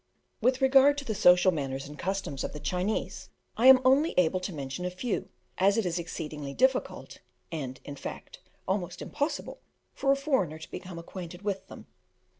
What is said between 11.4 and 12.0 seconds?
with them.